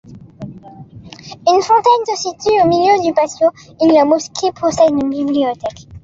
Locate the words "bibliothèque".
5.11-5.87